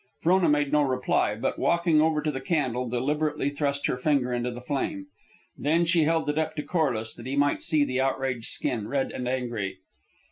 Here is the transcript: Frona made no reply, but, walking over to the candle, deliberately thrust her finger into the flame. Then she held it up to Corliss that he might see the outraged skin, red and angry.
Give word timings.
Frona 0.23 0.49
made 0.49 0.71
no 0.71 0.81
reply, 0.81 1.35
but, 1.35 1.59
walking 1.59 2.01
over 2.01 2.23
to 2.23 2.31
the 2.31 2.41
candle, 2.41 2.89
deliberately 2.89 3.51
thrust 3.51 3.85
her 3.85 3.97
finger 3.99 4.33
into 4.33 4.49
the 4.49 4.59
flame. 4.59 5.05
Then 5.55 5.85
she 5.85 6.05
held 6.05 6.27
it 6.27 6.39
up 6.39 6.55
to 6.55 6.63
Corliss 6.63 7.13
that 7.13 7.27
he 7.27 7.35
might 7.35 7.61
see 7.61 7.83
the 7.85 8.01
outraged 8.01 8.45
skin, 8.47 8.87
red 8.87 9.11
and 9.11 9.27
angry. 9.27 9.77